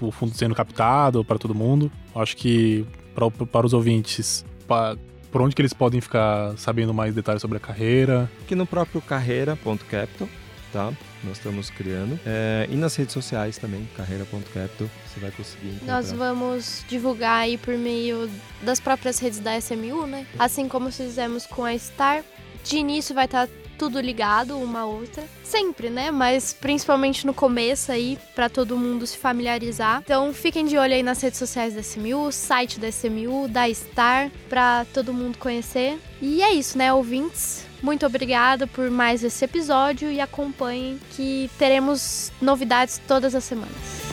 [0.00, 1.90] o fundo sendo captado para todo mundo.
[2.14, 4.96] Acho que pra, para os ouvintes, pra,
[5.30, 8.30] por onde que eles podem ficar sabendo mais detalhes sobre a carreira?
[8.42, 10.28] Aqui no próprio carreira.capital,
[10.72, 10.92] tá?
[11.22, 12.20] Nós estamos criando.
[12.26, 15.94] É, e nas redes sociais também, carreira.capital, você vai conseguir encontrar.
[15.94, 18.30] Nós vamos divulgar aí por meio
[18.62, 20.26] das próprias redes da SMU, né?
[20.38, 22.22] Assim como fizemos com a Star.
[22.62, 25.24] De início vai estar tudo ligado uma à outra.
[25.42, 26.10] Sempre, né?
[26.10, 30.02] Mas principalmente no começo aí, para todo mundo se familiarizar.
[30.04, 34.30] Então fiquem de olho aí nas redes sociais da SMU, site da SMU, da Star,
[34.48, 35.98] para todo mundo conhecer.
[36.20, 37.66] E é isso, né, ouvintes?
[37.82, 44.03] Muito obrigada por mais esse episódio e acompanhem que teremos novidades todas as semanas.